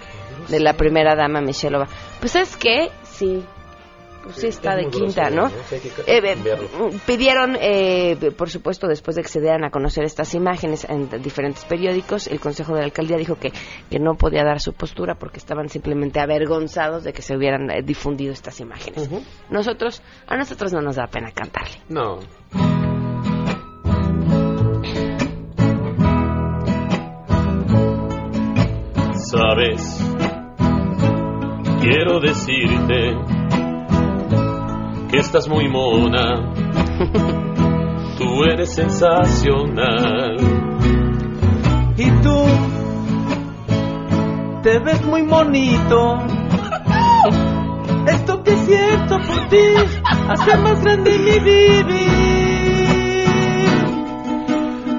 [0.48, 1.90] de la primera dama Michelle Obama.
[2.20, 2.90] Pues ¿sabes qué?
[3.02, 3.44] Sí.
[4.22, 5.42] Pues sí está de quinta, grosero, ¿no?
[5.48, 5.50] ¿no?
[5.68, 10.04] Sí, hay que Eh, pidieron, eh, por supuesto, después de que se dieran a conocer
[10.04, 13.52] estas imágenes en diferentes periódicos, el Consejo de la Alcaldía dijo que,
[13.90, 17.82] que no podía dar su postura porque estaban simplemente avergonzados de que se hubieran eh,
[17.82, 19.10] difundido estas imágenes.
[19.50, 21.78] Nosotros, a nosotros no nos da pena cantarle.
[21.88, 22.20] No.
[29.32, 29.98] Sabes,
[31.80, 33.31] quiero decirte
[35.18, 36.54] estás muy mona.
[38.18, 40.36] Tú eres sensacional.
[41.96, 42.44] Y tú
[44.62, 46.18] te ves muy bonito.
[48.06, 49.74] Esto que siento por ti
[50.28, 52.22] hace más grande mi vivir.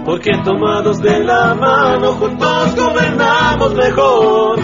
[0.05, 4.59] Porque tomados de la mano juntos gobernamos mejor.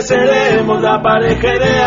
[0.00, 1.84] Seremos la pareja ideal,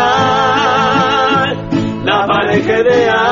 [2.05, 3.23] la pareja ideal.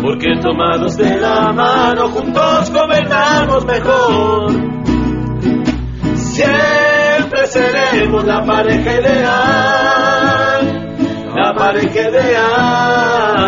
[0.00, 4.52] Porque tomados de la mano juntos gobernamos mejor.
[6.14, 10.62] Siempre seremos la pareja ideal,
[11.34, 13.41] la pareja ideal.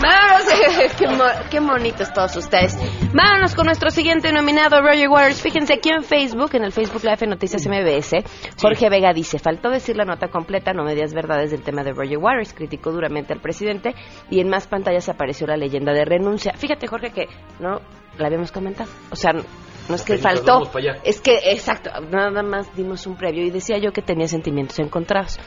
[0.00, 2.76] Vámonos, qué, mo- qué bonitos todos ustedes.
[3.12, 5.42] Vámonos con nuestro siguiente nominado, Roger Waters.
[5.42, 8.24] Fíjense aquí en Facebook, en el Facebook Live de Noticias MBS,
[8.60, 12.18] Jorge Vega dice, faltó decir la nota completa, no medias verdades del tema de Roger
[12.18, 13.94] Waters, criticó duramente al presidente
[14.30, 16.52] y en más pantallas apareció la leyenda de renuncia.
[16.56, 17.26] Fíjate, Jorge, que
[17.58, 17.80] no
[18.18, 18.90] la habíamos comentado.
[19.10, 20.60] O sea, no es que faltó,
[21.04, 25.38] es que, exacto, nada más dimos un previo y decía yo que tenía sentimientos encontrados.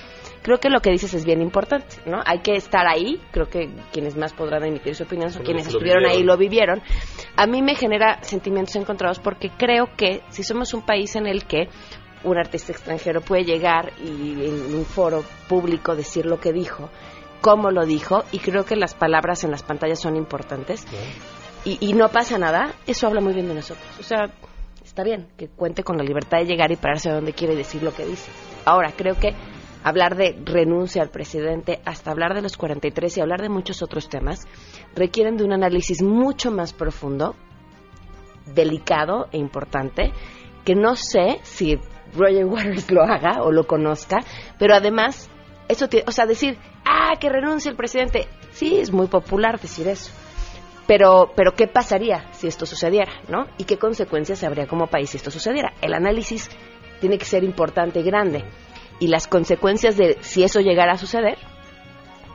[0.43, 2.21] Creo que lo que dices es bien importante, ¿no?
[2.25, 6.05] Hay que estar ahí, creo que quienes más podrán emitir su opinión son quienes estuvieron
[6.05, 6.81] ahí y lo vivieron.
[7.37, 11.45] A mí me genera sentimientos encontrados porque creo que si somos un país en el
[11.45, 11.69] que
[12.25, 16.89] un artista extranjero puede llegar y en un foro público decir lo que dijo,
[17.41, 20.85] cómo lo dijo, y creo que las palabras en las pantallas son importantes,
[21.65, 23.85] y, y no pasa nada, eso habla muy bien de nosotros.
[23.99, 24.29] O sea,
[24.83, 27.57] está bien que cuente con la libertad de llegar y pararse a donde quiere y
[27.57, 28.31] decir lo que dice.
[28.65, 29.33] Ahora, creo que
[29.83, 34.09] hablar de renuncia al presidente, hasta hablar de los 43 y hablar de muchos otros
[34.09, 34.47] temas,
[34.95, 37.35] requieren de un análisis mucho más profundo,
[38.45, 40.11] delicado e importante,
[40.63, 41.77] que no sé si
[42.15, 44.19] Roger Waters lo haga o lo conozca,
[44.57, 45.29] pero además,
[45.67, 50.11] eso o sea, decir, ah, que renuncie el presidente, sí, es muy popular decir eso.
[50.85, 53.45] Pero, pero ¿qué pasaría si esto sucediera, no?
[53.57, 55.73] ¿Y qué consecuencias habría como país si esto sucediera?
[55.81, 56.49] El análisis
[56.99, 58.43] tiene que ser importante y grande.
[59.03, 61.37] Y las consecuencias de si eso llegara a suceder,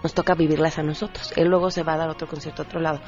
[0.02, 1.32] nos toca vivirlas a nosotros.
[1.34, 3.00] Él luego se va a dar otro concierto a otro lado,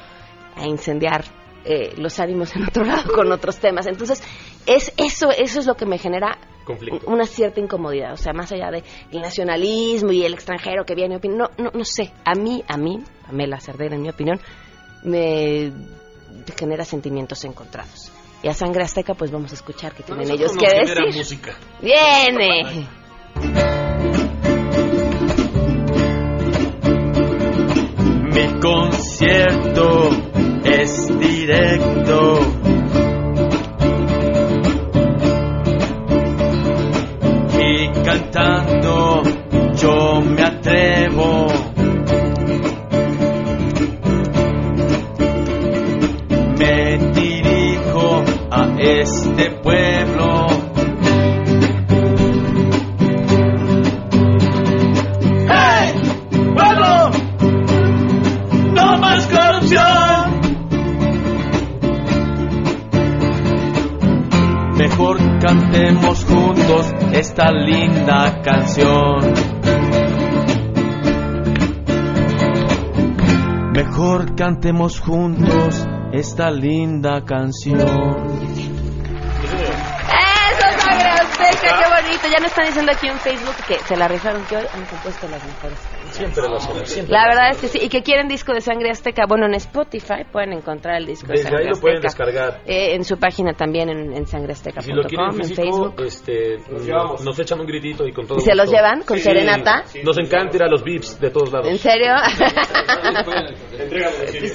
[0.55, 1.25] a incendiar
[1.63, 3.85] eh, los ánimos en otro lado con otros temas.
[3.85, 4.23] Entonces,
[4.65, 7.05] es eso, eso es lo que me genera Conflicto.
[7.05, 8.13] una cierta incomodidad.
[8.13, 12.11] O sea, más allá del nacionalismo y el extranjero que viene, no, no, no sé.
[12.25, 12.97] A mí, a mí,
[13.27, 14.41] Pamela Cerdeira, en mi opinión,
[15.03, 15.71] me
[16.57, 18.11] genera sentimientos encontrados.
[18.41, 21.15] Y a Sangre Azteca, pues vamos a escuchar qué tienen ellos que decir.
[21.15, 21.55] música.
[21.79, 23.00] Viene.
[28.33, 30.09] Mi concierto
[30.63, 32.39] es directo.
[37.59, 39.23] Y cantando
[39.75, 41.47] yo me atrevo.
[46.57, 50.00] Me dirijo a este pueblo.
[65.01, 69.33] Mejor cantemos juntos esta linda canción.
[73.73, 78.50] Mejor cantemos juntos esta linda canción.
[82.31, 85.27] Ya me están diciendo aquí en Facebook que se la rifaron, que hoy han compuesto
[85.27, 86.15] las mejores canciones.
[86.15, 87.13] Siempre lo hacemos, siempre.
[87.13, 89.25] La verdad es que sí, y que quieren disco de Sangre Azteca.
[89.27, 91.81] Bueno, en Spotify pueden encontrar el disco de Desde Sangre ahí lo Azteca.
[91.81, 92.61] pueden descargar.
[92.65, 95.61] Eh, en su página también, en, en sangreazteca.com, si lo quieren en físico,
[95.93, 96.01] Facebook.
[96.05, 96.57] este,
[97.23, 99.83] nos echan un gritito y con todo ¿Y se los llevan con serenata?
[100.03, 101.67] Nos encanta ir a los VIPs de todos lados.
[101.67, 102.13] ¿En serio?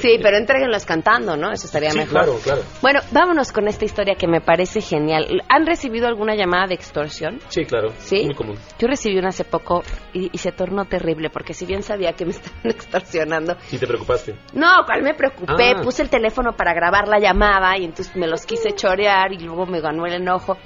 [0.00, 1.52] sí, pero entréguenlos cantando, ¿no?
[1.52, 2.12] Eso estaría Sí, mejor.
[2.12, 2.62] claro, claro.
[2.80, 5.42] Bueno, vámonos con esta historia que me parece genial.
[5.48, 7.38] ¿Han recibido alguna llamada de extorsión?
[7.48, 7.92] Sí, claro.
[7.98, 8.24] ¿Sí?
[8.24, 8.56] Muy común.
[8.78, 12.24] Yo recibí una hace poco y, y se tornó terrible porque si bien sabía que
[12.24, 14.34] me estaban extorsionando, Y te preocupaste.
[14.54, 15.82] no, cual me preocupé, Ah.
[15.82, 19.66] puse el teléfono para grabar la llamada y entonces me los quise chorear y luego
[19.66, 20.56] me ganó el enojo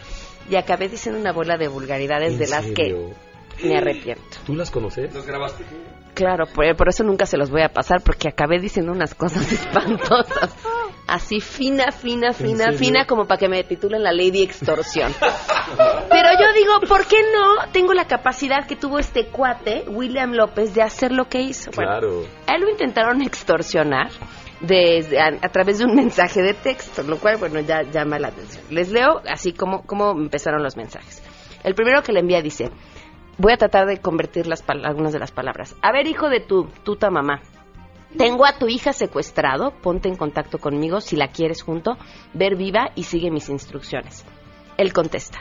[0.49, 3.15] y acabé diciendo una bola de vulgaridades ¿En de las serio?
[3.57, 4.23] que me arrepiento.
[4.47, 5.13] ¿Tú las conoces?
[5.15, 5.65] ¿Los grabaste?
[6.15, 9.51] Claro, por, por eso nunca se los voy a pasar porque acabé diciendo unas cosas
[9.53, 10.55] espantosas.
[11.11, 15.13] Así fina, fina, fina, fina, como para que me titulen la Lady Extorsión.
[16.09, 20.73] Pero yo digo, ¿por qué no tengo la capacidad que tuvo este cuate, William López,
[20.73, 21.73] de hacer lo que hizo?
[21.75, 22.23] Bueno, Claro.
[22.47, 24.11] a él lo intentaron extorsionar
[24.61, 28.29] desde, a, a través de un mensaje de texto, lo cual, bueno, ya llama la
[28.29, 28.63] atención.
[28.71, 31.23] Les leo así como, como empezaron los mensajes.
[31.65, 32.71] El primero que le envía dice,
[33.37, 35.75] voy a tratar de convertir las algunas de las palabras.
[35.83, 37.41] A ver, hijo de tu tuta mamá,
[38.17, 41.97] tengo a tu hija secuestrado, ponte en contacto conmigo si la quieres junto,
[42.35, 44.25] ver viva y sigue mis instrucciones.
[44.77, 45.41] Él contesta,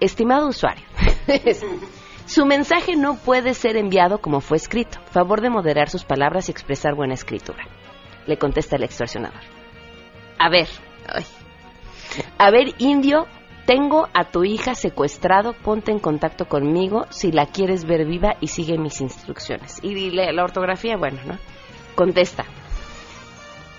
[0.00, 0.84] estimado usuario,
[2.26, 4.98] su mensaje no puede ser enviado como fue escrito.
[5.10, 7.64] Favor de moderar sus palabras y expresar buena escritura.
[8.26, 9.40] Le contesta el extorsionador.
[10.38, 10.68] A ver,
[12.38, 13.26] a ver, indio,
[13.66, 18.48] tengo a tu hija secuestrado, ponte en contacto conmigo si la quieres ver viva y
[18.48, 19.78] sigue mis instrucciones.
[19.82, 21.38] Y dile la ortografía, bueno, ¿no?
[21.94, 22.44] Contesta.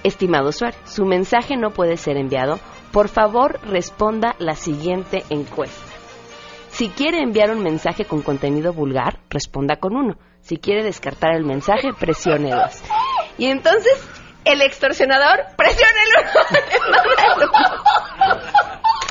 [0.03, 2.59] Estimado usuario, su mensaje no puede ser enviado.
[2.91, 5.91] Por favor, responda la siguiente encuesta.
[6.69, 10.17] Si quiere enviar un mensaje con contenido vulgar, responda con uno.
[10.41, 12.83] Si quiere descartar el mensaje, presione dos.
[13.37, 14.07] Y entonces,
[14.43, 16.11] el extorsionador presiona el
[17.37, 17.51] uno.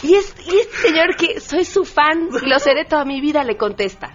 [0.02, 3.42] y, es, y este señor que soy su fan y lo seré toda mi vida,
[3.42, 4.12] le contesta.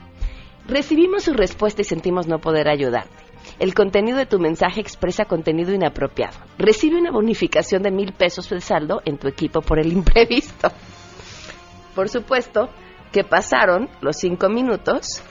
[0.68, 3.19] Recibimos su respuesta y sentimos no poder ayudarte.
[3.60, 6.38] El contenido de tu mensaje expresa contenido inapropiado.
[6.58, 10.72] Recibe una bonificación de mil pesos de saldo en tu equipo por el imprevisto.
[11.94, 12.70] Por supuesto
[13.12, 15.22] que pasaron los cinco minutos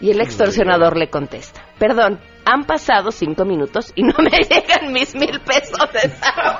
[0.00, 1.60] y el extorsionador le contesta.
[1.78, 6.42] Perdón, han pasado cinco minutos y no me llegan mis mil pesos de saldo.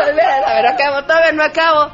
[0.00, 1.90] a ver, acabo, todavía no acabo.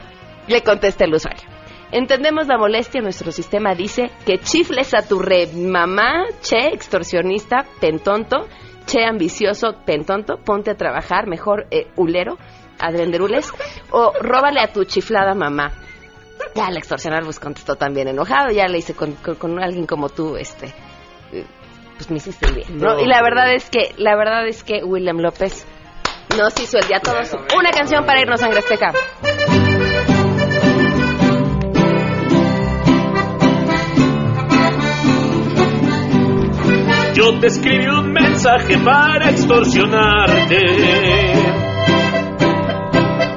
[0.46, 1.49] Le contesta el usuario.
[1.92, 8.46] Entendemos la molestia, nuestro sistema dice que chifles a tu re mamá, che, extorsionista, pentonto,
[8.86, 12.38] che, ambicioso, pentonto, ponte a trabajar, mejor, eh, hulero,
[12.78, 13.52] a venderules,
[13.90, 15.72] o róbale a tu chiflada mamá.
[16.54, 20.08] Ya el extorsionador pues contestó también enojado, ya le hice con, con- con alguien como
[20.08, 20.66] tú, este,
[21.32, 21.44] eh,
[21.96, 22.94] pues me hiciste día, ¿no?
[22.94, 25.66] No, y la verdad es que, la verdad es que William López
[26.38, 27.34] nos hizo el día a todos.
[27.56, 28.62] Una canción para irnos a Sangre
[37.14, 40.58] Yo te escribí un mensaje para extorsionarte.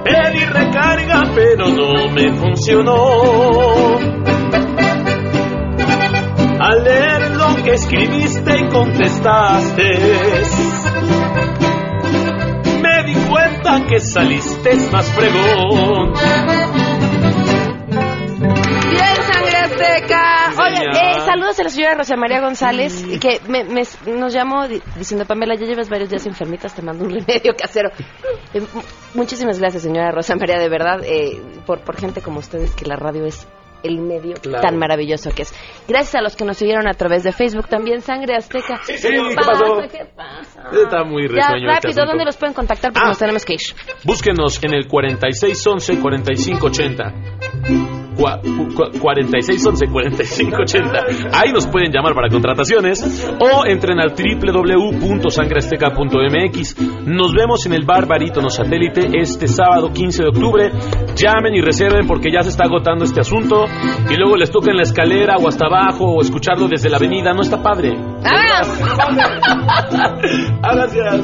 [0.04, 4.14] Pedí recarga, pero no me funcionó.
[6.60, 9.90] Al leer lo que escribiste y contestaste,
[12.82, 16.14] me di cuenta que saliste más fregón.
[18.92, 20.23] Bien, Sangre Azteca.
[21.54, 23.84] Saludos a la señora Rosa María González, que me, me-
[24.18, 27.90] nos llamó di- diciendo, Pamela, ya llevas varios días enfermitas, te mando un remedio casero.
[28.54, 28.82] Eh, mu-
[29.14, 32.96] muchísimas gracias, señora Rosa María, de verdad, eh, por, por gente como ustedes, que la
[32.96, 33.48] radio es
[33.84, 34.62] el medio Claro.
[34.62, 35.54] tan maravilloso que es.
[35.88, 38.80] Gracias a los que nos siguieron a través de Facebook también, Sangre Azteca.
[38.86, 39.78] Sí, ¿qué pasó?
[39.92, 40.64] ¿Qué pasa?
[40.72, 42.06] Está muy Ya, risueño este rápido, asunto.
[42.12, 42.92] ¿dónde los pueden contactar?
[42.94, 43.10] Porque Ah.
[43.10, 43.60] nos tenemos que ir.
[44.04, 47.14] Búsquenos en el 4611-4580.
[48.16, 51.32] Cua- cu- 4611-4580.
[51.34, 56.78] Ahí nos pueden llamar para contrataciones o entren al www.sangreazteca.mx.
[57.08, 60.72] Nos vemos en el bar Barítono Satélite este sábado 15 de octubre.
[61.16, 63.66] Llamen y reserven porque ya se está agotando este asunto
[64.10, 67.34] y luego les toca en la escalera o hasta abajo o escucharlo desde la avenida.
[67.34, 67.98] No está padre.
[68.24, 68.62] Ah,
[70.76, 71.22] gracias.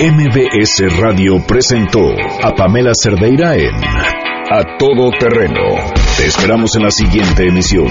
[0.00, 2.00] MBS Radio presentó
[2.42, 3.74] a Pamela Cerdeira en
[4.50, 5.60] A Todo Terreno.
[6.16, 7.88] Te esperamos en la siguiente emisión,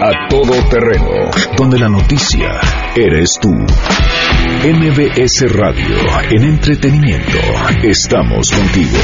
[0.00, 2.48] A Todo Terreno, donde la noticia
[2.96, 3.50] eres tú.
[4.64, 5.96] MBS Radio,
[6.30, 7.38] en entretenimiento,
[7.82, 8.98] estamos contigo.